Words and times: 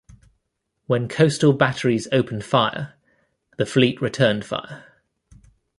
When 0.87 1.07
coastal 1.07 1.53
batteries 1.53 2.07
opened 2.11 2.43
fire, 2.43 2.95
the 3.59 3.67
fleet 3.67 4.01
returned 4.01 4.43
fire. 4.43 4.99